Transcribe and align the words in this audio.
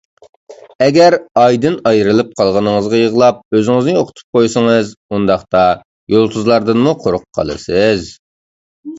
ئەگەر 0.83 1.15
ئايدىن 1.39 1.73
ئايرىلىپ 1.89 2.31
قالغىنىڭىزغا 2.39 3.01
يىغلاپ، 3.01 3.43
ئۆزىڭىزنى 3.59 3.93
يوقىتىپ 3.97 4.37
قويسىڭىز، 4.39 4.89
ئۇنداقتا 5.17 5.61
يۇلتۇزلاردىنمۇ 6.15 6.95
قۇرۇق 7.05 7.27
قالىسىز. 7.41 8.09